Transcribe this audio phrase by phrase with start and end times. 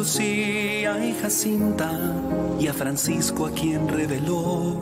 [0.00, 1.92] Lucía y Jacinta
[2.58, 4.80] y a Francisco a quien reveló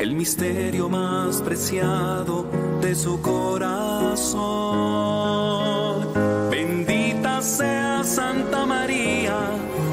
[0.00, 2.46] el misterio más preciado
[2.80, 4.38] de su corazón.
[6.50, 9.36] Bendita sea Santa María,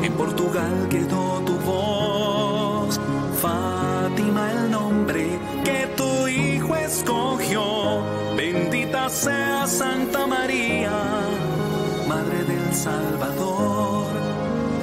[0.02, 2.98] en Portugal quedó tu voz.
[3.42, 8.06] Fátima el nombre que tu hijo escogió.
[8.38, 10.94] Bendita sea Santa María,
[12.08, 13.95] Madre del Salvador,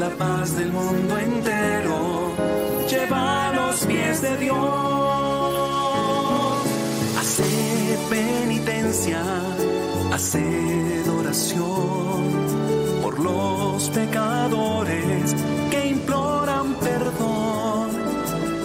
[0.02, 2.34] la paz del mundo entero.
[2.90, 4.82] Lleva a los pies de Dios
[8.10, 9.22] penitencia,
[10.12, 12.20] haced oración
[13.02, 15.34] por los pecadores
[15.70, 17.88] que imploran perdón,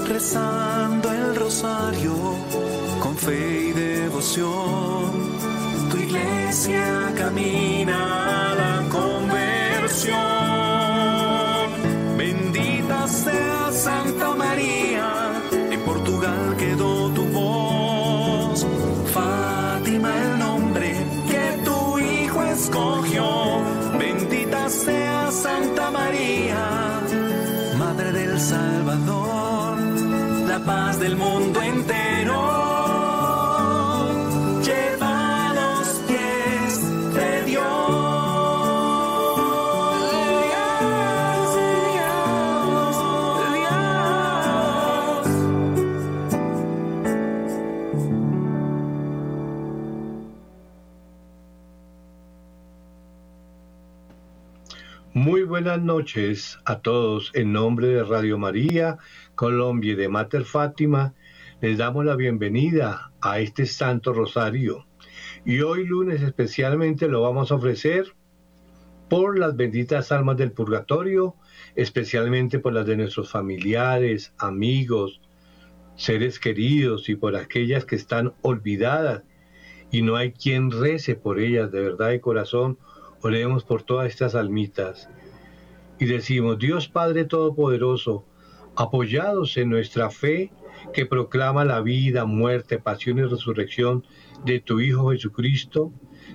[0.08, 2.16] rezando el rosario
[3.04, 5.12] con fe y devoción.
[5.92, 8.47] Tu iglesia camina
[24.00, 27.02] Bendita sea Santa María,
[27.78, 29.80] Madre del Salvador,
[30.48, 32.68] la paz del mundo entero.
[47.94, 48.27] Muy
[55.48, 57.32] buenas noches a todos.
[57.34, 58.98] En nombre de Radio María,
[59.36, 61.14] Colombia y de Mater Fátima,
[61.62, 64.86] les damos la bienvenida a este Santo Rosario.
[65.46, 68.14] Y hoy lunes especialmente lo vamos a ofrecer
[69.10, 71.36] por las benditas almas del purgatorio,
[71.76, 75.22] especialmente por las de nuestros familiares, amigos,
[75.96, 79.24] seres queridos y por aquellas que están olvidadas
[79.92, 82.78] y no hay quien rece por ellas de verdad de corazón.
[83.22, 85.10] Oremos por todas estas almitas
[86.00, 88.26] y decimos, Dios Padre Todopoderoso,
[88.76, 90.52] apoyados en nuestra fe
[90.94, 94.06] que proclama la vida, muerte, pasión y resurrección
[94.46, 95.92] de tu Hijo Jesucristo,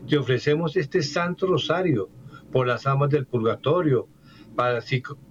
[0.09, 2.11] te ofrecemos este santo rosario
[2.51, 4.09] por las almas del purgatorio,
[4.56, 4.81] para,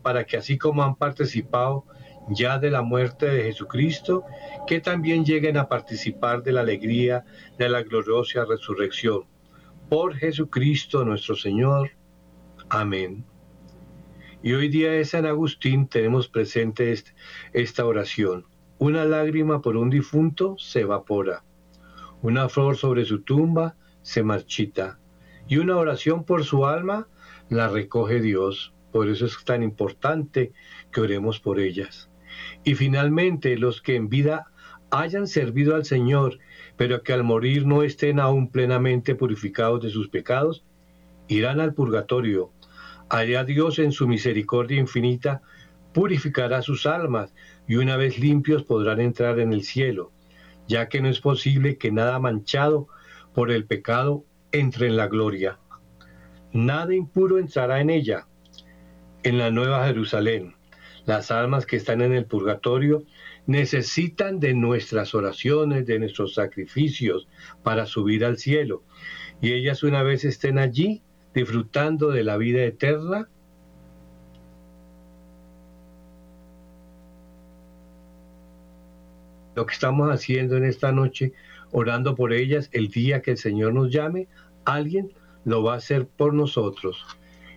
[0.01, 1.85] para que así como han participado
[2.29, 4.23] ya de la muerte de Jesucristo,
[4.65, 7.25] que también lleguen a participar de la alegría
[7.57, 9.25] de la gloriosa resurrección.
[9.89, 11.91] Por Jesucristo nuestro Señor.
[12.69, 13.25] Amén.
[14.43, 16.95] Y hoy día de San Agustín tenemos presente
[17.53, 18.47] esta oración.
[18.79, 21.43] Una lágrima por un difunto se evapora.
[22.23, 24.97] Una flor sobre su tumba se marchita.
[25.47, 27.07] Y una oración por su alma
[27.49, 28.73] la recoge Dios.
[28.91, 30.53] Por eso es tan importante
[30.91, 32.09] que oremos por ellas.
[32.63, 34.47] Y finalmente, los que en vida
[34.89, 36.39] hayan servido al Señor,
[36.77, 40.65] pero que al morir no estén aún plenamente purificados de sus pecados,
[41.27, 42.51] irán al purgatorio
[43.11, 45.41] Allá Dios en su misericordia infinita
[45.93, 47.33] purificará sus almas
[47.67, 50.13] y una vez limpios podrán entrar en el cielo,
[50.65, 52.87] ya que no es posible que nada manchado
[53.33, 54.23] por el pecado
[54.53, 55.59] entre en la gloria.
[56.53, 58.27] Nada impuro entrará en ella,
[59.23, 60.55] en la nueva Jerusalén.
[61.05, 63.03] Las almas que están en el purgatorio
[63.45, 67.27] necesitan de nuestras oraciones, de nuestros sacrificios
[67.61, 68.85] para subir al cielo.
[69.41, 71.03] Y ellas una vez estén allí,
[71.33, 73.29] disfrutando de la vida eterna?
[79.55, 81.33] Lo que estamos haciendo en esta noche,
[81.71, 84.27] orando por ellas, el día que el Señor nos llame,
[84.65, 87.05] alguien lo va a hacer por nosotros.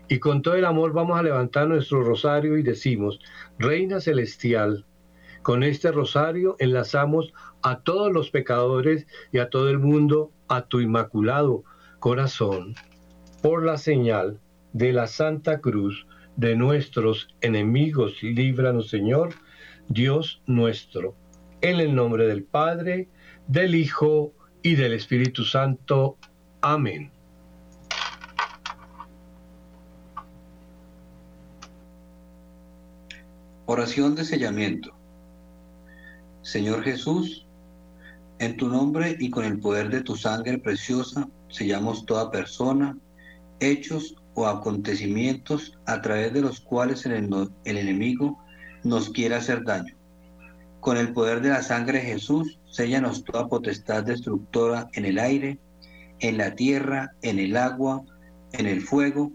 [0.08, 3.20] Y con todo el amor vamos a levantar nuestro rosario y decimos,
[3.58, 4.84] Reina Celestial,
[5.42, 7.32] con este rosario enlazamos
[7.62, 11.64] a todos los pecadores y a todo el mundo a tu inmaculado
[12.00, 12.74] corazón
[13.44, 14.40] por la señal
[14.72, 19.34] de la Santa Cruz de nuestros enemigos, líbranos Señor,
[19.86, 21.14] Dios nuestro.
[21.60, 23.10] En el nombre del Padre,
[23.46, 24.32] del Hijo
[24.62, 26.16] y del Espíritu Santo.
[26.62, 27.12] Amén.
[33.66, 34.96] Oración de sellamiento.
[36.40, 37.46] Señor Jesús,
[38.38, 42.96] en tu nombre y con el poder de tu sangre preciosa, sellamos toda persona,
[43.60, 47.12] hechos o acontecimientos a través de los cuales el,
[47.64, 48.38] enemigo
[48.82, 49.94] nos quiere hacer daño.
[50.80, 55.58] Con el poder de la sangre de Jesús, séllanos toda potestad destructora en el aire,
[56.20, 58.04] en la tierra, en el agua,
[58.52, 59.32] en el fuego.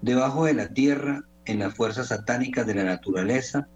[0.00, 3.68] debajo de la tierra, en las fuerzas satánicas de la naturaleza,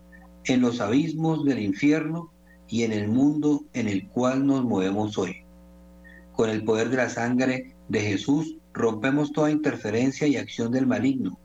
[0.44, 2.32] en los abismos del infierno
[2.68, 5.44] y en el mundo en el cual nos movemos hoy.
[6.32, 11.40] Con el poder de la sangre de Jesús rompemos toda interferencia y acción del maligno.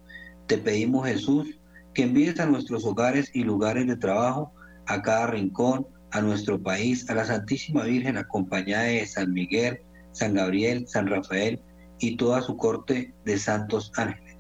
[0.48, 1.60] Te pedimos, Jesús,
[1.94, 4.54] que envíes a nuestros hogares y lugares de trabajo,
[4.86, 9.80] a cada rincón, a nuestro país, a la Santísima Virgen acompañada de San Miguel,
[10.12, 11.62] San Gabriel, San Rafael
[12.00, 14.36] y toda su corte de santos ángeles.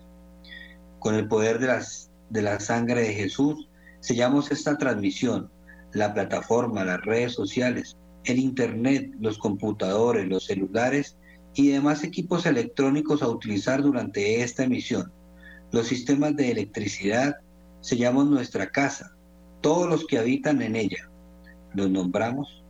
[0.99, 1.81] Con el poder de,
[2.29, 3.69] de la sangre de Jesús,
[4.01, 5.49] sellamos esta transmisión,
[5.93, 11.17] la plataforma, las redes sociales, el Internet, los computadores, los celulares
[11.53, 15.11] y demás equipos electrónicos a utilizar durante esta emisión.
[15.71, 17.35] Los sistemas de electricidad
[17.81, 19.13] sellamos nuestra casa,
[19.61, 21.09] todos los que habitan en ella.
[21.73, 22.61] Los nombramos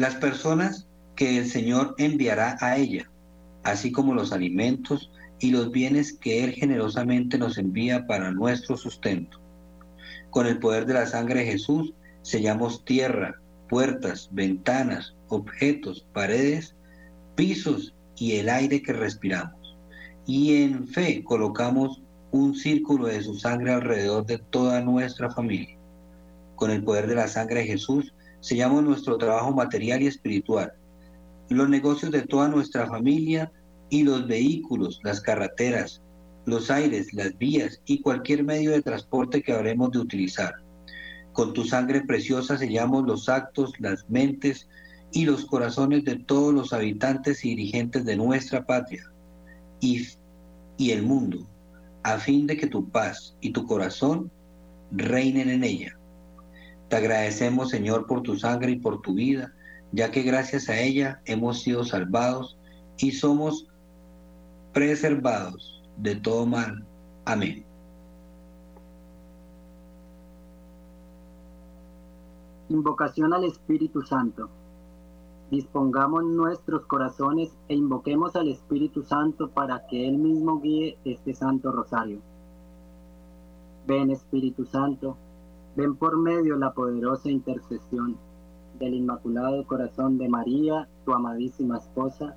[0.00, 3.10] las personas que el Señor enviará a ella,
[3.64, 9.39] así como los alimentos y los bienes que Él generosamente nos envía para nuestro sustento.
[10.30, 11.92] Con el poder de la sangre de Jesús
[12.22, 16.74] sellamos tierra, puertas, ventanas, objetos, paredes,
[17.34, 19.76] pisos y el aire que respiramos.
[20.26, 25.76] Y en fe colocamos un círculo de su sangre alrededor de toda nuestra familia.
[26.54, 30.72] Con el poder de la sangre de Jesús sellamos nuestro trabajo material y espiritual,
[31.48, 33.50] los negocios de toda nuestra familia
[33.88, 36.00] y los vehículos, las carreteras,
[36.46, 40.54] los aires, las vías y cualquier medio de transporte que habremos de utilizar.
[41.32, 44.68] Con tu sangre preciosa sellamos los actos, las mentes
[45.12, 49.10] y los corazones de todos los habitantes y dirigentes de nuestra patria
[49.80, 50.06] y,
[50.76, 51.46] y el mundo,
[52.02, 54.30] a fin de que tu paz y tu corazón
[54.90, 55.96] reinen en ella.
[56.88, 59.52] Te agradecemos, Señor, por tu sangre y por tu vida,
[59.92, 62.58] ya que gracias a ella hemos sido salvados
[62.98, 63.68] y somos
[64.72, 66.84] preservados de todo mal.
[67.24, 67.64] Amén.
[72.68, 74.48] Invocación al Espíritu Santo.
[75.50, 81.72] Dispongamos nuestros corazones e invoquemos al Espíritu Santo para que Él mismo guíe este Santo
[81.72, 82.20] Rosario.
[83.86, 85.16] Ven Espíritu Santo
[85.76, 88.16] Ven por medio la poderosa intercesión
[88.78, 92.36] del Inmaculado Corazón de María, tu amadísima esposa,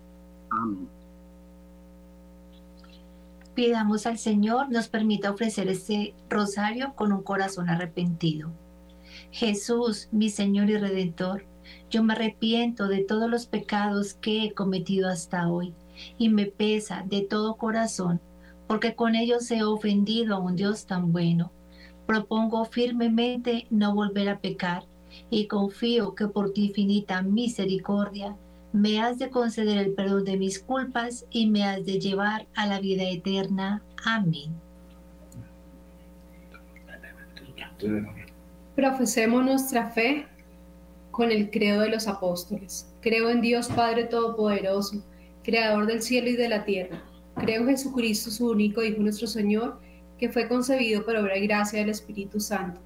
[0.51, 0.87] Amén.
[3.55, 8.49] Pidamos al Señor nos permita ofrecer este rosario con un corazón arrepentido.
[9.31, 11.45] Jesús, mi Señor y Redentor,
[11.89, 15.73] yo me arrepiento de todos los pecados que he cometido hasta hoy
[16.17, 18.21] y me pesa de todo corazón,
[18.67, 21.51] porque con ellos he ofendido a un Dios tan bueno
[22.11, 24.83] Propongo firmemente no volver a pecar
[25.29, 28.35] y confío que por tu infinita misericordia
[28.73, 32.67] me has de conceder el perdón de mis culpas y me has de llevar a
[32.67, 33.81] la vida eterna.
[34.05, 34.53] Amén.
[38.75, 40.27] Profesemos nuestra fe
[41.11, 42.87] con el credo de los apóstoles.
[43.01, 45.03] Creo en Dios Padre Todopoderoso,
[45.43, 47.01] Creador del cielo y de la tierra.
[47.35, 49.79] Creo en Jesucristo, su único Hijo nuestro Señor
[50.17, 52.79] que fue concebido por obra y gracia del Espíritu Santo.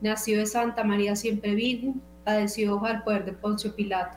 [0.00, 4.16] Nació de Santa María siempre Virgen, padeció bajo el poder de Poncio Pilato,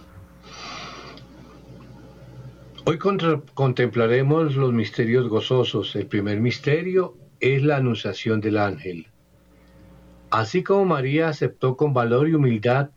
[2.85, 5.95] Hoy contemplaremos los misterios gozosos.
[5.95, 9.07] El primer misterio es la anunciación del ángel.
[10.29, 12.89] Así como María aceptó con valor y humildad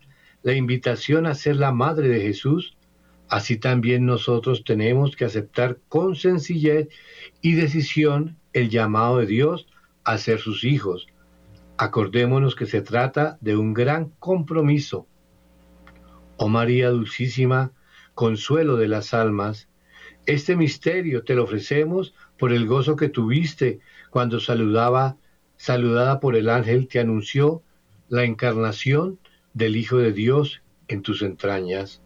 [0.43, 2.75] la invitación a ser la madre de Jesús,
[3.27, 6.89] Así también nosotros tenemos que aceptar con sencillez
[7.41, 9.67] y decisión el llamado de Dios
[10.03, 11.07] a ser sus hijos.
[11.77, 15.07] Acordémonos que se trata de un gran compromiso.
[16.37, 17.71] Oh María Dulcísima,
[18.13, 19.67] consuelo de las almas,
[20.25, 23.79] Este misterio te lo ofrecemos por el gozo que tuviste
[24.09, 25.17] cuando saludaba,
[25.55, 27.61] saludada por el ángel, te anunció
[28.09, 29.19] la encarnación
[29.53, 32.01] del Hijo de Dios en tus entrañas.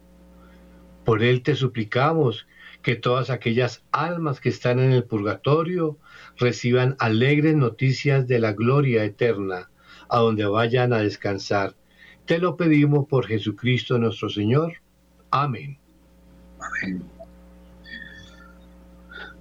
[1.04, 2.46] Por él te suplicamos
[2.82, 5.98] que todas aquellas almas que están en el purgatorio
[6.36, 9.70] reciban alegres noticias de la gloria eterna,
[10.08, 11.74] a donde vayan a descansar.
[12.26, 14.74] Te lo pedimos por Jesucristo nuestro Señor.
[15.30, 15.78] Amén.
[16.58, 17.19] Amén.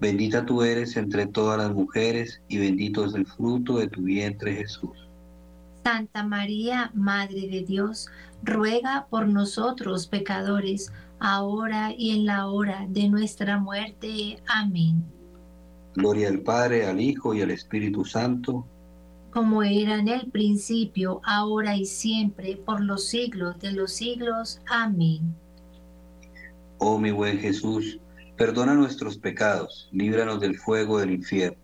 [0.00, 4.56] Bendita tú eres entre todas las mujeres y bendito es el fruto de tu vientre
[4.56, 4.96] Jesús.
[5.84, 8.08] Santa María, Madre de Dios,
[8.42, 14.42] ruega por nosotros pecadores, ahora y en la hora de nuestra muerte.
[14.46, 15.04] Amén.
[15.94, 18.64] Gloria al Padre, al Hijo y al Espíritu Santo.
[19.32, 24.60] Como era en el principio, ahora y siempre, por los siglos de los siglos.
[24.68, 25.34] Amén.
[26.78, 27.98] Oh mi buen Jesús,
[28.40, 31.58] perdona nuestros pecados, líbranos del fuego del infierno,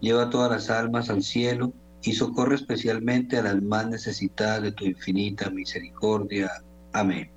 [0.00, 1.72] lleva todas las almas al cielo
[2.02, 6.50] y socorre especialmente a las más necesitadas de tu infinita misericordia.
[6.92, 7.30] Amén.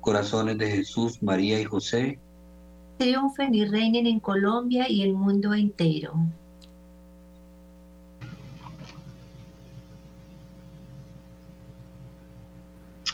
[0.00, 2.18] corazones de Jesús, María y José,
[2.98, 6.14] triunfen y reinen en Colombia y el mundo entero.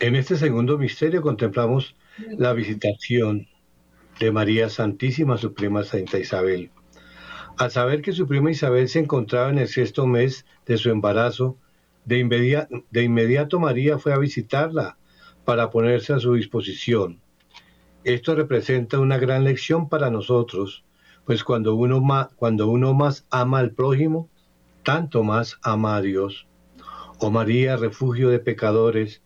[0.01, 1.95] En este segundo misterio contemplamos
[2.39, 3.47] la visitación
[4.21, 6.71] de María Santísima, su prima Santa Isabel.
[7.57, 11.57] Al saber que su prima Isabel se encontraba en el sexto mes de su embarazo,
[12.05, 12.19] de,
[13.03, 14.97] inmediato María fue a visitarla
[15.45, 17.21] para ponerse a su disposición.
[18.05, 20.85] Esto representa una gran lección para nosotros,
[21.25, 24.31] pues cuando uno más, cuando uno más ama al prójimo,
[24.85, 26.47] tanto más ama a Dios.
[27.19, 29.23] Oh María, refugio de pecadores,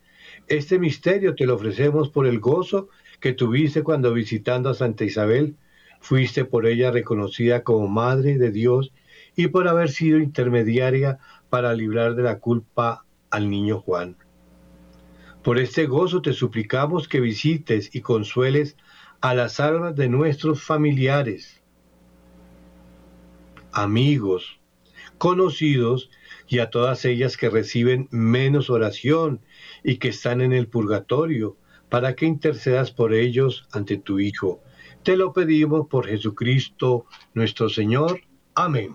[0.49, 2.89] este misterio te lo ofrecemos por el gozo
[3.23, 5.55] que tuviste cuando visitando a Santa Isabel,
[6.01, 8.93] fuiste por ella reconocida como Madre de Dios
[9.37, 14.17] y por haber sido intermediaria para librar de la culpa al niño Juan.
[15.45, 18.77] Por este gozo te suplicamos que visites y consueles
[19.21, 21.63] a las almas de nuestros familiares,
[23.71, 24.59] amigos,
[25.19, 26.11] conocidos
[26.49, 29.41] y a todas ellas que reciben menos oración
[29.85, 31.57] y que están en el purgatorio,
[31.93, 34.63] para que intercedas por ellos ante tu Hijo.
[35.03, 38.19] Te lo pedimos por Jesucristo nuestro Señor.
[38.55, 38.95] Amén.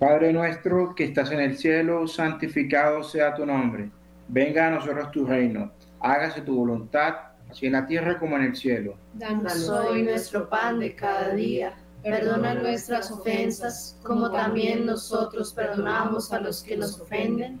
[0.00, 3.88] Padre nuestro que estás en el cielo, santificado sea tu nombre.
[4.26, 5.70] Venga a nosotros tu reino.
[6.00, 7.14] Hágase tu voluntad,
[7.48, 8.96] así en la tierra como en el cielo.
[9.14, 11.72] Danos hoy nuestro pan de cada día.
[12.02, 17.60] Perdona nuestras ofensas, como también nosotros perdonamos a los que nos ofenden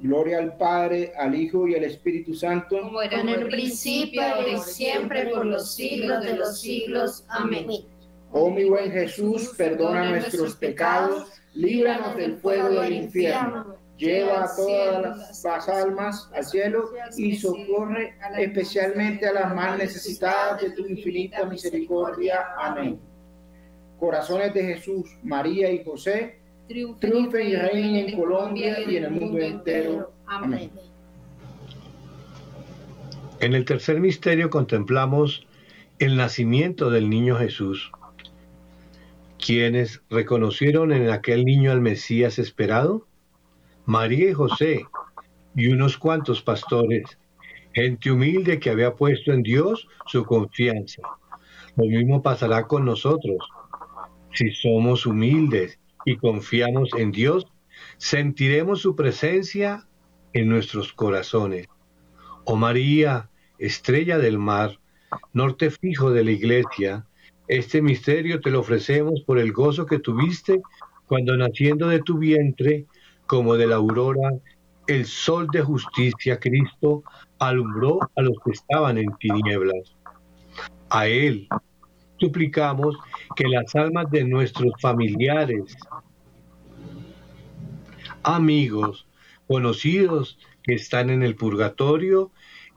[0.00, 2.80] Gloria al Padre, al Hijo y al Espíritu Santo.
[2.80, 7.24] Como era en el principio, ahora y siempre, por los siglos de los siglos.
[7.28, 7.66] Amén.
[8.30, 15.42] Oh mi buen Jesús, perdona nuestros pecados, líbranos del fuego del infierno, lleva a todas
[15.42, 22.48] las almas al cielo y socorre especialmente a las más necesitadas de tu infinita misericordia.
[22.58, 23.00] Amén.
[23.98, 29.38] Corazones de Jesús, María y José, triunfen y reinen en Colombia y en el mundo
[29.38, 30.12] entero.
[30.26, 30.70] Amén.
[33.40, 35.46] En el tercer misterio contemplamos
[35.98, 37.90] el nacimiento del niño Jesús.
[39.44, 43.06] ¿Quiénes reconocieron en aquel niño al Mesías esperado?
[43.86, 44.86] María y José
[45.54, 47.18] y unos cuantos pastores,
[47.72, 51.02] gente humilde que había puesto en Dios su confianza.
[51.76, 53.38] Lo mismo pasará con nosotros.
[54.34, 57.46] Si somos humildes y confiamos en Dios,
[57.98, 59.86] sentiremos su presencia
[60.32, 61.66] en nuestros corazones.
[62.44, 64.78] Oh María, estrella del mar,
[65.34, 67.04] norte fijo de la iglesia,
[67.46, 70.62] este misterio te lo ofrecemos por el gozo que tuviste
[71.06, 72.86] cuando naciendo de tu vientre,
[73.26, 74.30] como de la aurora,
[74.86, 77.02] el sol de justicia, Cristo,
[77.38, 79.94] alumbró a los que estaban en tinieblas.
[80.88, 81.48] A Él
[82.18, 82.96] suplicamos
[83.36, 85.76] que las almas de nuestros familiares,
[88.22, 89.06] amigos,
[89.46, 92.30] conocidos que están en el purgatorio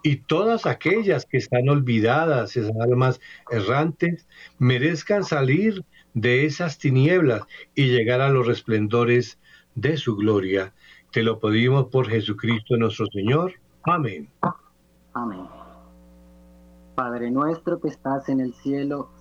[0.03, 3.19] y todas aquellas que están olvidadas, esas almas
[3.51, 4.27] errantes,
[4.57, 7.43] merezcan salir de esas tinieblas
[7.75, 9.39] y llegar a los resplendores
[9.75, 10.73] de su gloria.
[11.11, 13.53] Te lo pedimos por Jesucristo nuestro Señor.
[13.83, 14.29] Amén.
[15.13, 15.45] Amén.
[16.95, 19.09] Padre nuestro que estás en el cielo,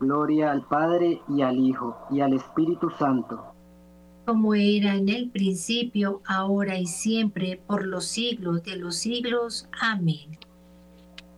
[0.00, 3.42] Gloria al Padre y al Hijo y al Espíritu Santo.
[4.26, 9.68] Como era en el principio, ahora y siempre, por los siglos de los siglos.
[9.80, 10.38] Amén.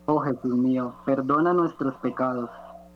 [0.07, 2.49] Oh Jesús mío, perdona nuestros pecados,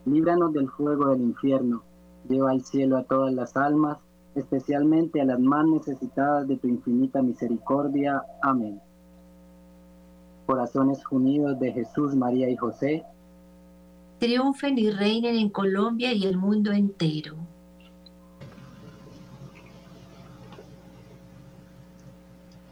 [0.07, 1.83] líbranos del fuego del infierno,
[2.29, 3.99] lleva al cielo a todas las almas
[4.35, 8.23] especialmente a las más necesitadas de tu infinita misericordia.
[8.43, 8.81] Amén.
[10.47, 13.05] Corazones unidos de Jesús, María y José.
[14.23, 17.37] Triunfen y reinen en Colombia y el mundo entero.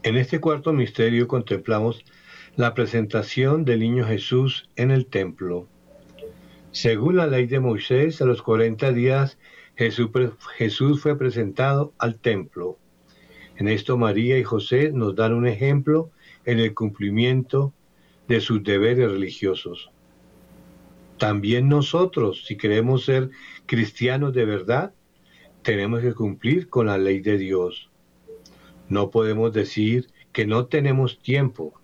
[0.01, 2.05] En este cuarto misterio contemplamos
[2.55, 5.67] la presentación del niño Jesús en el templo.
[6.71, 9.37] Según la ley de Moisés, a los 40 días
[9.75, 12.79] Jesús, fue presentado al templo.
[13.57, 16.11] En esto María y José nos dan un ejemplo
[16.45, 17.73] en el cumplimiento
[18.29, 19.91] de sus deberes religiosos.
[21.21, 23.29] También nosotros, si queremos ser
[23.67, 24.91] cristianos de verdad,
[25.61, 27.91] tenemos que cumplir con la ley de Dios.
[28.89, 31.79] No podemos decir que no tenemos tiempo,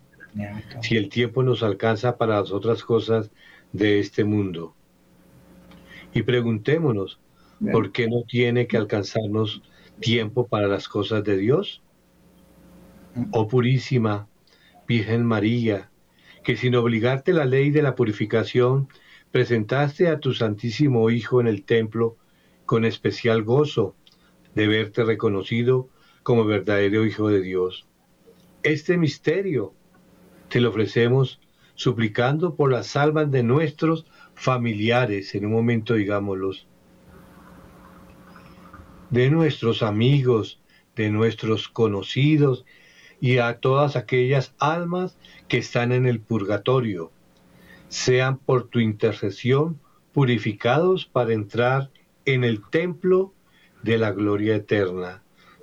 [0.82, 3.30] si el tiempo nos alcanza para las otras cosas
[3.73, 4.73] de este mundo.
[6.15, 7.19] Y preguntémonos,
[7.71, 9.62] ¿Por qué no tiene que alcanzarnos
[10.00, 11.82] tiempo para las cosas de Dios?
[13.32, 14.28] Oh purísima
[14.88, 15.89] Virgen María,
[16.43, 18.89] que sin obligarte la ley de la purificación,
[19.32, 22.18] presentaste a tu Santísimo Hijo en el templo
[22.66, 23.96] con especial gozo
[24.56, 25.90] de verte reconocido
[26.24, 27.88] como verdadero Hijo de Dios.
[28.63, 29.74] Este misterio
[30.50, 31.40] te lo ofrecemos
[31.76, 36.68] suplicando por las almas de nuestros familiares, en un momento digámoslos,
[39.10, 40.60] de nuestros amigos,
[40.96, 42.66] de nuestros conocidos
[43.22, 47.12] y a todas aquellas almas que están en el purgatorio.
[47.89, 49.80] Sean por tu intercesión
[50.13, 51.89] purificados para entrar
[52.26, 53.34] en el templo
[53.84, 55.21] de la gloria eterna.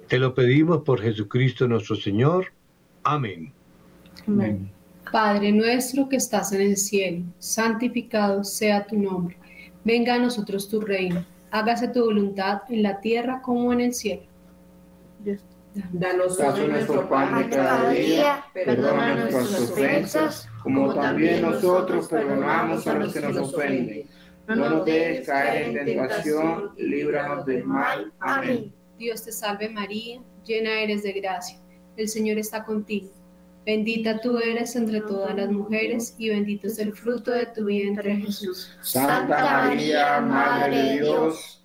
[0.08, 2.52] Te lo pedimos por Jesucristo nuestro Señor.
[3.02, 3.52] Amén.
[4.26, 4.70] Amén.
[5.12, 9.37] Padre nuestro que estás en el cielo, santificado sea tu nombre.
[9.84, 14.22] Venga a nosotros tu reino hágase tu voluntad en la tierra como en el cielo.
[15.92, 22.94] Danos hoy nuestro pan de cada día, perdona nuestras ofensas, como también nosotros perdonamos a
[22.94, 24.08] los que nos ofenden.
[24.46, 28.12] No nos dejes caer en tentación, líbranos del mal.
[28.20, 28.72] Amén.
[28.98, 31.58] Dios te salve María, llena eres de gracia,
[31.96, 33.10] el Señor está contigo.
[33.66, 38.14] Bendita tú eres entre todas las mujeres y bendito es el fruto de tu vientre
[38.16, 38.76] Jesús.
[38.82, 41.63] Santa María, Madre de Dios,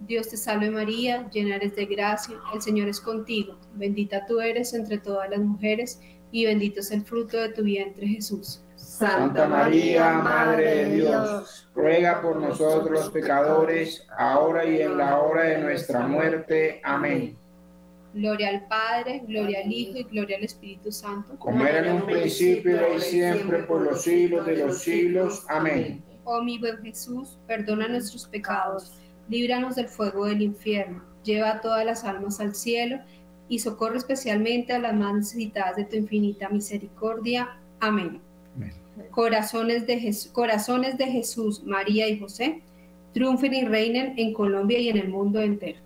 [0.00, 3.58] Dios te salve María, llena eres de gracia, el Señor es contigo.
[3.74, 8.06] Bendita tú eres entre todas las mujeres y bendito es el fruto de tu vientre
[8.06, 8.62] Jesús.
[8.76, 15.44] Santa María, Madre de Dios, ruega por nosotros los pecadores, ahora y en la hora
[15.44, 16.80] de nuestra muerte.
[16.84, 17.36] Amén.
[18.14, 21.38] Gloria al Padre, gloria al Hijo y gloria al Espíritu Santo.
[21.38, 25.44] Como era en un principio y siempre por los siglos de los siglos.
[25.48, 26.02] Amén.
[26.24, 28.92] Oh mi buen Jesús, perdona nuestros pecados,
[29.28, 32.98] líbranos del fuego del infierno, lleva a todas las almas al cielo
[33.48, 37.58] y socorre especialmente a las más necesitadas de tu infinita misericordia.
[37.80, 38.20] Amén.
[39.10, 42.62] Corazones, de corazones de Jesús, María y José,
[43.12, 45.78] triunfen y reinen en Colombia y en el mundo entero.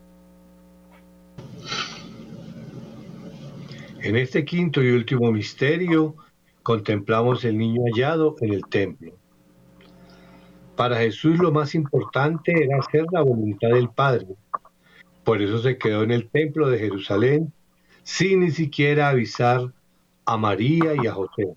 [4.03, 6.17] En este quinto y último misterio
[6.63, 9.13] contemplamos el niño hallado en el templo.
[10.77, 14.27] Para Jesús lo más importante era hacer la voluntad del Padre.
[15.25, 17.53] Por eso se quedó en el templo de Jerusalén
[18.03, 19.73] sin ni siquiera avisar
[20.25, 21.55] a María y a José.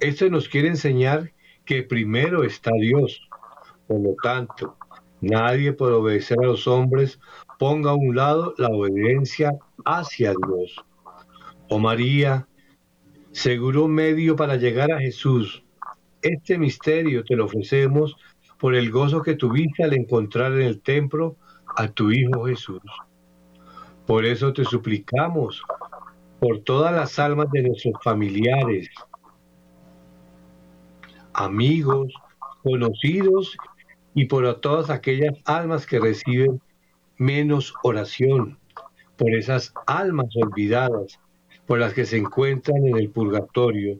[0.00, 1.32] Esto nos quiere enseñar
[1.64, 3.28] que primero está Dios.
[3.86, 4.76] Por lo tanto,
[5.20, 7.18] nadie por obedecer a los hombres
[7.58, 9.52] ponga a un lado la obediencia
[9.84, 10.76] hacia Dios.
[11.68, 12.46] Oh María,
[13.32, 15.63] seguro medio para llegar a Jesús.
[16.24, 18.16] Este misterio te lo ofrecemos
[18.58, 21.36] por el gozo que tuviste al encontrar en el templo
[21.76, 22.80] a tu Hijo Jesús.
[24.06, 25.62] Por eso te suplicamos,
[26.40, 28.88] por todas las almas de nuestros familiares,
[31.34, 32.14] amigos,
[32.62, 33.54] conocidos
[34.14, 36.58] y por todas aquellas almas que reciben
[37.18, 38.58] menos oración,
[39.18, 41.20] por esas almas olvidadas,
[41.66, 43.98] por las que se encuentran en el purgatorio,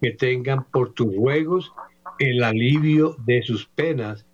[0.00, 1.72] que tengan por tus ruegos
[2.18, 4.26] el alivio de sus penas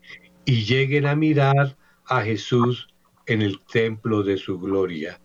[0.45, 2.89] y lleguen a mirar a Jesús
[3.27, 5.19] en el templo de su gloria.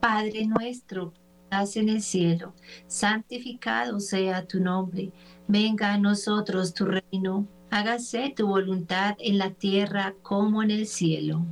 [0.00, 1.12] Padre nuestro,
[1.44, 2.54] estás en el cielo,
[2.86, 5.12] santificado sea tu nombre,
[5.48, 11.44] venga a nosotros tu reino, hágase tu voluntad en la tierra como en el cielo.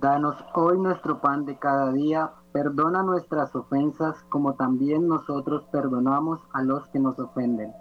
[0.00, 6.62] Danos hoy nuestro pan de cada día, perdona nuestras ofensas como también nosotros perdonamos a
[6.62, 7.72] los que nos ofenden.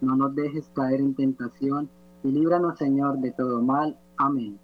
[0.00, 1.88] No nos dejes caer en tentación
[2.22, 3.98] y líbranos Señor de todo mal.
[4.16, 4.58] Amén.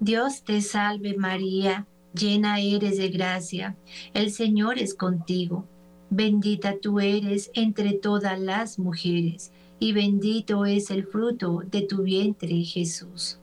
[0.00, 3.76] Dios te salve María, llena eres de gracia,
[4.14, 5.64] el Señor es contigo.
[6.08, 12.62] Bendita tú eres entre todas las mujeres, y bendito es el fruto de tu vientre
[12.62, 13.38] Jesús.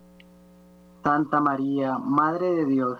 [1.03, 2.99] Santa María, Madre de Dios,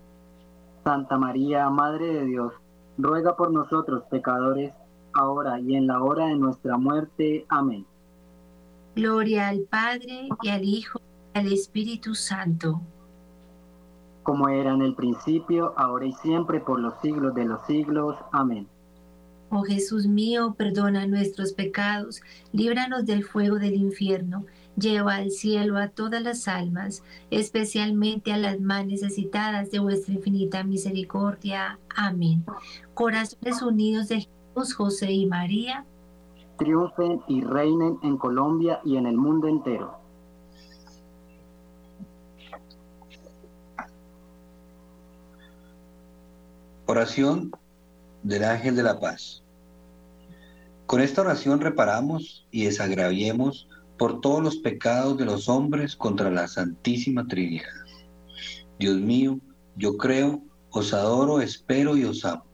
[0.83, 2.53] Santa María, Madre de Dios,
[2.97, 4.73] ruega por nosotros pecadores,
[5.13, 7.45] ahora y en la hora de nuestra muerte.
[7.49, 7.85] Amén.
[8.95, 10.99] Gloria al Padre y al Hijo
[11.33, 12.81] y al Espíritu Santo.
[14.23, 18.15] Como era en el principio, ahora y siempre, por los siglos de los siglos.
[18.31, 18.67] Amén.
[19.49, 22.21] Oh Jesús mío, perdona nuestros pecados,
[22.53, 24.45] líbranos del fuego del infierno
[24.81, 30.63] lleva al cielo a todas las almas, especialmente a las más necesitadas de vuestra infinita
[30.63, 31.79] misericordia.
[31.95, 32.43] Amén.
[32.93, 35.85] Corazones unidos de Jesús, José y María.
[36.57, 39.97] Triunfen y reinen en Colombia y en el mundo entero.
[46.87, 47.51] Oración
[48.23, 49.43] del ángel de la paz.
[50.85, 53.69] Con esta oración reparamos y desagraviemos
[54.01, 57.85] por todos los pecados de los hombres contra la Santísima Trinidad.
[58.79, 59.39] Dios mío,
[59.75, 60.41] yo creo,
[60.71, 62.47] os adoro, espero y os amo.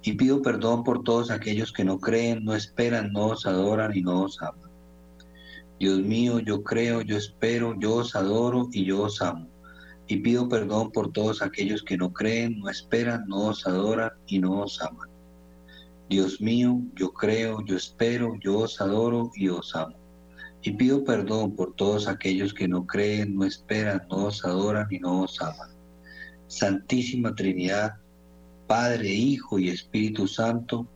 [0.00, 4.00] Y pido perdón por todos aquellos que no creen, no esperan, no os adoran y
[4.00, 4.70] no os aman.
[5.78, 9.50] Dios mío, yo creo, yo espero, yo os adoro y yo os amo.
[10.06, 14.38] Y pido perdón por todos aquellos que no creen, no esperan, no os adoran y
[14.38, 15.10] no os aman.
[16.08, 20.05] Dios mío, yo creo, yo espero, yo os adoro y os amo
[20.66, 24.98] y pido perdón por todos aquellos que no creen, no esperan, no os adoran y
[24.98, 25.70] no os aman.
[26.48, 27.94] Santísima Trinidad,
[28.66, 30.88] Padre, Hijo y Espíritu Santo,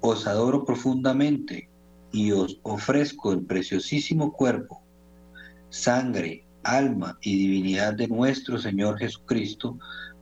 [0.00, 1.68] os adoro profundamente
[2.12, 4.80] y os ofrezco el preciosísimo cuerpo,
[5.68, 9.76] sangre, alma y divinidad de nuestro Señor Jesucristo,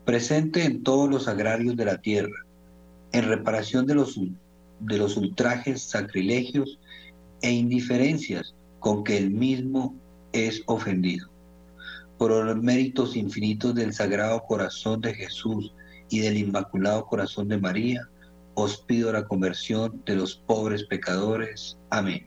[0.07, 2.47] presente en todos los agrarios de la tierra,
[3.13, 4.19] en reparación de los,
[4.81, 6.79] de los ultrajes, sacrilegios
[7.45, 9.95] e indiferencias con que el mismo
[10.33, 11.29] es ofendido.
[12.17, 15.75] Por los méritos infinitos del Sagrado Corazón de Jesús
[16.09, 18.09] y del Inmaculado Corazón de María,
[18.55, 21.77] os pido la conversión de los pobres pecadores.
[21.91, 22.27] Amén.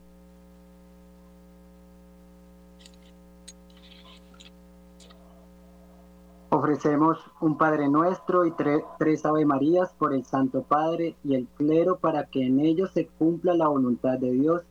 [6.52, 8.54] Ofrecemos un Padre Nuestro y
[9.00, 13.08] tres Ave Marías por el Santo Padre y el clero para que en ellos se
[13.08, 14.62] cumpla la voluntad de Dios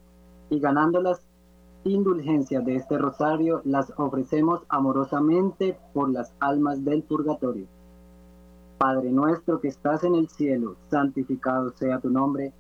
[0.51, 1.21] y ganando las
[1.85, 7.67] indulgencias de este rosario las ofrecemos amorosamente por las almas del purgatorio.
[8.79, 12.53] Padre nuestro que estás en el cielo, santificado sea tu nombre,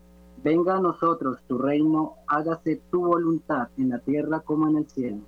[0.43, 5.19] venga a nosotros tu reino, hágase tu voluntad en la tierra como en el cielo.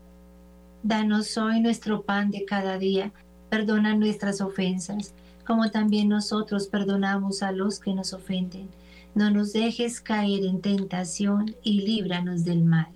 [0.82, 3.12] Danos hoy nuestro pan de cada día,
[3.50, 5.12] perdona nuestras ofensas,
[5.46, 8.68] como también nosotros perdonamos a los que nos ofenden.
[9.14, 12.92] No nos dejes caer en tentación y líbranos del mal.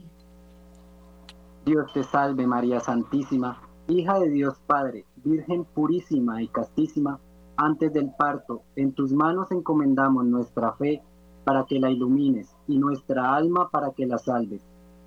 [1.65, 7.21] Dios te salve María Santísima, hija de Dios Padre, Virgen purísima y castísima,
[7.57, 11.03] antes del parto, en tus manos encomendamos nuestra fe
[11.45, 14.63] para que la ilumines y nuestra alma para que la salves.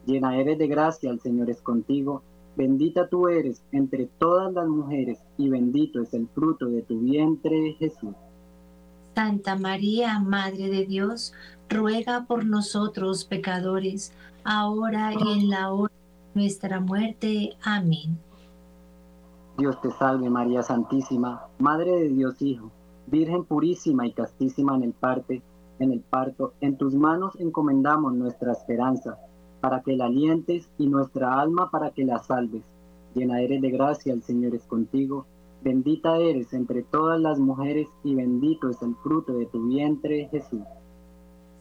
[0.05, 2.21] Llena eres de gracia, el Señor es contigo,
[2.55, 7.75] bendita tú eres entre todas las mujeres y bendito es el fruto de tu vientre,
[7.79, 8.15] Jesús.
[9.15, 11.33] Santa María, Madre de Dios,
[11.69, 14.11] ruega por nosotros pecadores,
[14.43, 15.93] ahora y en la hora
[16.33, 17.55] nuestra muerte.
[17.63, 18.19] Amén.
[19.57, 22.71] Dios te salve María Santísima, Madre de Dios Hijo,
[23.07, 25.41] Virgen purísima y castísima en el parte,
[25.79, 29.17] en el parto, en tus manos encomendamos nuestra esperanza,
[29.61, 32.63] para que la alientes y nuestra alma para que la salves.
[33.13, 35.25] Llena eres de gracia, el Señor es contigo,
[35.65, 40.61] bendita eres entre todas las mujeres y bendito es el fruto de tu vientre, Jesús.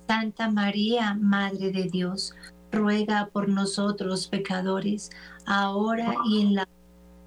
[0.07, 2.35] Santa María, Madre de Dios,
[2.71, 5.11] ruega por nosotros pecadores,
[5.47, 6.69] ahora y en la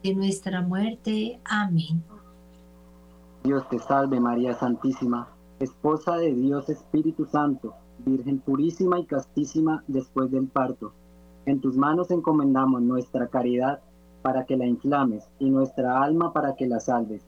[0.04, 1.40] de nuestra muerte.
[1.46, 2.04] Amén.
[3.44, 7.74] Dios te salve María Santísima, esposa de Dios Espíritu Santo,
[8.06, 10.94] Virgen purísima y castísima después del parto.
[11.48, 13.82] En tus manos encomendamos nuestra caridad
[14.28, 17.22] para que la inflames y nuestra alma para que la salves.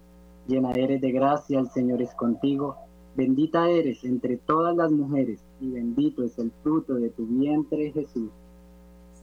[0.50, 2.76] Llena eres de gracia, el Señor es contigo
[3.16, 8.30] Bendita eres entre todas las mujeres y bendito es el fruto de tu vientre, Jesús.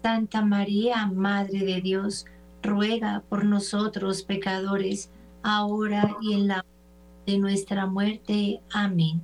[0.03, 2.27] Santa María, Madre de Dios,
[2.63, 5.11] ruega por nosotros pecadores,
[5.43, 6.65] ahora y en la hora
[7.27, 8.61] de nuestra muerte.
[8.73, 9.23] Amén.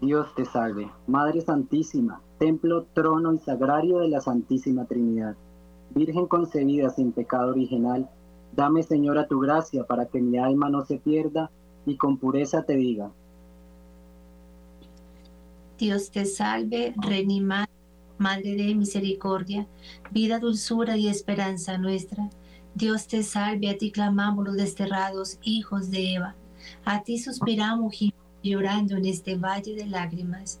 [0.00, 5.36] Dios te salve, Madre Santísima, templo, trono y sagrario de la Santísima Trinidad.
[5.94, 8.08] Virgen concebida sin pecado original,
[8.54, 11.50] dame Señora tu gracia para que mi alma no se pierda
[11.86, 13.10] y con pureza te diga,
[15.78, 17.68] Dios te salve, Reina
[18.18, 19.68] Madre de misericordia,
[20.10, 22.28] vida, dulzura y esperanza nuestra.
[22.74, 26.34] Dios te salve, a ti clamamos los desterrados hijos de Eva.
[26.84, 27.94] A ti suspiramos
[28.42, 30.60] llorando en este valle de lágrimas.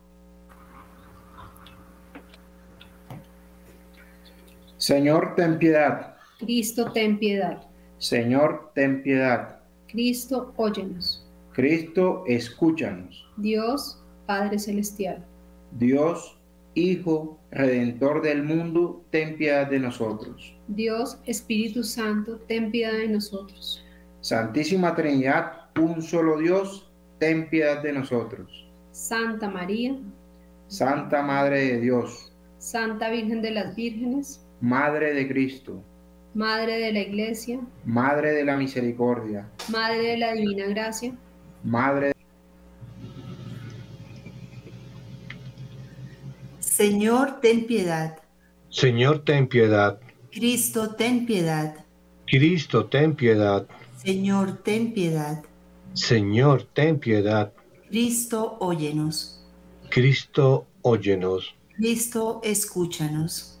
[4.81, 6.15] Señor, ten piedad.
[6.39, 7.61] Cristo, ten piedad.
[7.99, 9.59] Señor, ten piedad.
[9.87, 11.23] Cristo, óyenos.
[11.53, 13.29] Cristo, escúchanos.
[13.37, 15.23] Dios, Padre Celestial.
[15.73, 16.35] Dios,
[16.73, 20.57] Hijo, Redentor del mundo, ten piedad de nosotros.
[20.67, 23.85] Dios, Espíritu Santo, ten piedad de nosotros.
[24.21, 28.67] Santísima Trinidad, un solo Dios, ten piedad de nosotros.
[28.89, 29.95] Santa María.
[30.69, 32.33] Santa Madre de Dios.
[32.57, 34.40] Santa Virgen de las Vírgenes.
[34.61, 35.83] Madre de Cristo.
[36.35, 37.59] Madre de la Iglesia.
[37.83, 39.49] Madre de la Misericordia.
[39.69, 41.15] Madre de la Divina Gracia.
[41.63, 42.13] Madre de
[46.59, 48.19] Señor, ten piedad.
[48.69, 49.99] Señor, ten piedad.
[50.31, 51.75] Cristo, ten piedad.
[52.25, 53.67] Cristo, ten piedad.
[53.97, 55.43] Señor, ten piedad.
[55.93, 57.51] Señor, ten piedad.
[57.89, 59.43] Cristo, óyenos.
[59.89, 61.55] Cristo, óyenos.
[61.75, 63.60] Cristo, escúchanos.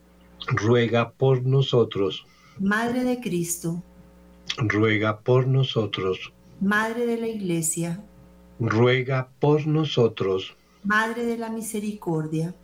[0.47, 2.25] ruega por nosotros.
[2.59, 3.81] Madre de Cristo,
[4.57, 6.33] ruega por nosotros.
[6.59, 8.03] Madre de la Iglesia,
[8.59, 10.55] ruega por nosotros.
[10.83, 12.55] Madre de la Misericordia,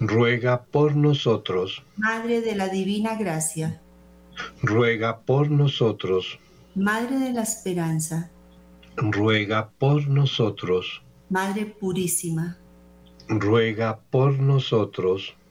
[0.00, 1.84] ruega por nosotros.
[1.96, 3.80] Madre de la Divina Gracia,
[4.62, 6.38] ruega por nosotros.
[6.74, 8.30] Madre de la Esperanza,
[8.96, 11.02] ruega por nosotros.
[11.28, 12.58] Madre Purísima,
[13.28, 15.34] ruega por nosotros.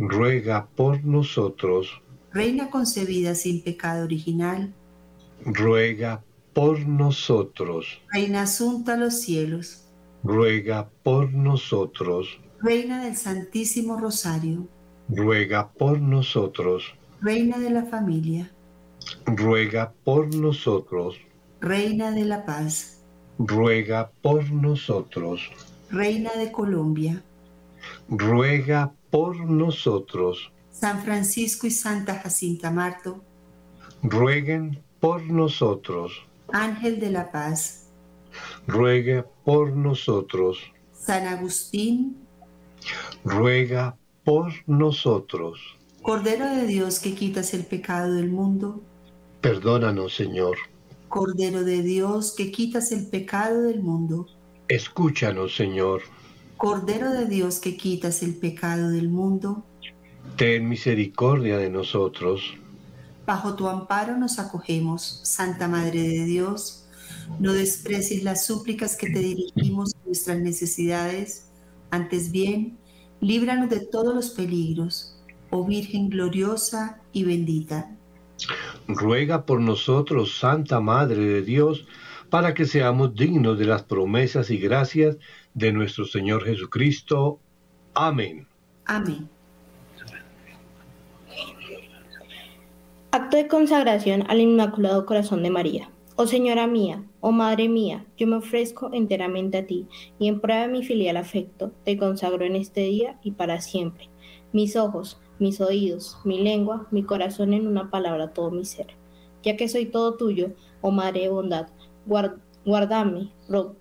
[0.00, 2.02] ruega por nosotros.
[2.32, 4.72] Reina concebida sin pecado original,
[5.44, 6.24] ruega
[6.54, 8.00] por nosotros.
[8.12, 9.84] Reina asunta a los cielos,
[10.24, 12.40] ruega por nosotros.
[12.62, 14.68] Reina del Santísimo Rosario,
[15.08, 16.94] ruega por nosotros.
[17.20, 18.50] Reina de la familia,
[19.26, 21.16] ruega por nosotros.
[21.60, 23.02] Reina de la paz,
[23.38, 25.50] ruega por nosotros.
[25.90, 27.22] Reina de Colombia,
[28.08, 30.52] ruega por nosotros.
[30.70, 33.22] San Francisco y Santa Jacinta Marto,
[34.02, 36.12] rueguen por nosotros.
[36.52, 37.88] Ángel de la paz,
[38.66, 40.58] ruegue por nosotros.
[40.92, 42.16] San Agustín,
[43.24, 45.60] ruega por nosotros.
[46.02, 48.82] Cordero de Dios que quitas el pecado del mundo,
[49.40, 50.56] perdónanos, Señor.
[51.08, 54.26] Cordero de Dios que quitas el pecado del mundo,
[54.68, 56.02] escúchanos, Señor.
[56.60, 59.64] Cordero de Dios que quitas el pecado del mundo,
[60.36, 62.52] ten misericordia de nosotros.
[63.24, 66.86] Bajo tu amparo nos acogemos, Santa Madre de Dios.
[67.38, 71.50] No desprecies las súplicas que te dirigimos en nuestras necesidades.
[71.90, 72.76] Antes bien,
[73.22, 77.96] líbranos de todos los peligros, oh Virgen gloriosa y bendita.
[78.86, 81.86] Ruega por nosotros, Santa Madre de Dios,
[82.28, 85.16] para que seamos dignos de las promesas y gracias
[85.54, 87.38] de nuestro Señor Jesucristo.
[87.94, 88.46] Amén.
[88.86, 89.28] Amén.
[93.12, 95.90] Acto de consagración al Inmaculado Corazón de María.
[96.14, 99.86] Oh Señora mía, oh Madre mía, yo me ofrezco enteramente a ti
[100.18, 104.10] y en prueba de mi filial afecto te consagro en este día y para siempre
[104.52, 108.88] mis ojos, mis oídos, mi lengua, mi corazón en una palabra, todo mi ser.
[109.42, 111.68] Ya que soy todo tuyo, oh Madre de bondad,
[112.64, 113.30] guardame,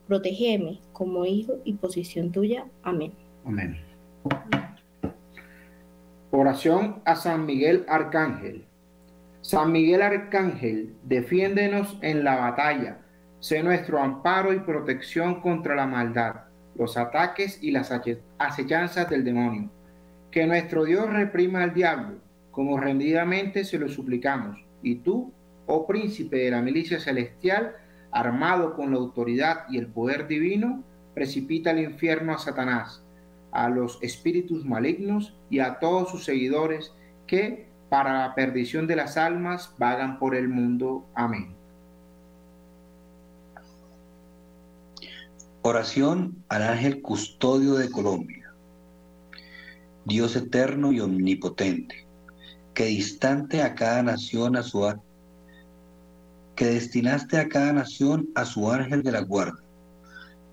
[0.07, 2.65] protegeme como hijo y posición tuya.
[2.83, 3.13] Amén.
[3.45, 3.77] Amén.
[6.31, 8.65] Oración a San Miguel Arcángel.
[9.41, 12.99] San Miguel Arcángel, defiéndenos en la batalla.
[13.39, 16.41] Sé nuestro amparo y protección contra la maldad,
[16.75, 17.91] los ataques y las
[18.37, 19.71] acechanzas del demonio.
[20.29, 22.17] Que nuestro Dios reprima al diablo,
[22.51, 24.63] como rendidamente se lo suplicamos.
[24.83, 25.33] Y tú,
[25.65, 27.75] oh príncipe de la milicia celestial,
[28.11, 30.83] armado con la autoridad y el poder divino,
[31.13, 33.03] precipita al infierno a Satanás,
[33.51, 36.93] a los espíritus malignos y a todos sus seguidores
[37.27, 41.05] que, para la perdición de las almas, vagan por el mundo.
[41.15, 41.55] Amén.
[45.61, 48.53] Oración al ángel custodio de Colombia.
[50.05, 52.07] Dios eterno y omnipotente,
[52.73, 54.85] que distante a cada nación a su
[56.59, 59.63] que destinaste a cada nación a su ángel de la guarda.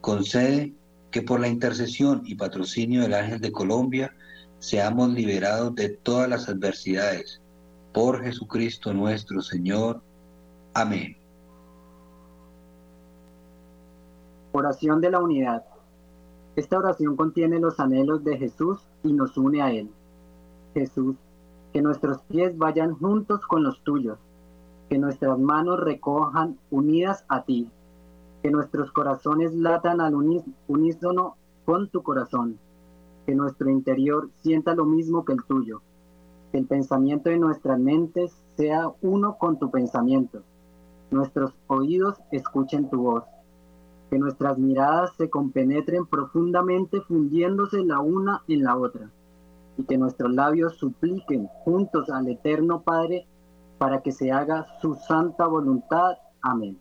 [0.00, 0.72] Concede
[1.10, 4.14] que por la intercesión y patrocinio del ángel de Colombia
[4.60, 7.40] seamos liberados de todas las adversidades.
[7.92, 10.00] Por Jesucristo nuestro Señor.
[10.74, 11.16] Amén.
[14.52, 15.64] Oración de la unidad.
[16.54, 19.90] Esta oración contiene los anhelos de Jesús y nos une a Él.
[20.72, 21.16] Jesús,
[21.72, 24.20] que nuestros pies vayan juntos con los tuyos,
[24.88, 27.70] que nuestras manos recojan unidas a ti,
[28.42, 30.14] que nuestros corazones latan al
[30.68, 32.58] unísono con tu corazón,
[33.26, 35.82] que nuestro interior sienta lo mismo que el tuyo,
[36.52, 40.42] que el pensamiento de nuestras mentes sea uno con tu pensamiento,
[41.10, 43.24] nuestros oídos escuchen tu voz,
[44.10, 49.10] que nuestras miradas se compenetren profundamente fundiéndose la una en la otra,
[49.76, 53.26] y que nuestros labios supliquen juntos al Eterno Padre
[53.78, 56.16] para que se haga su santa voluntad.
[56.42, 56.78] Amén.